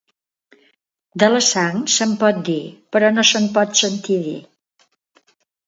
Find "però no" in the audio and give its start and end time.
2.97-3.29